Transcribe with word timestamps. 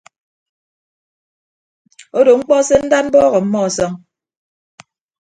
Odo 2.17 2.31
mkpọ 2.39 2.57
se 2.67 2.75
ndad 2.85 3.03
mbọọk 3.07 3.33
ọmmọ 3.39 3.57
ọsọñ. 3.67 3.91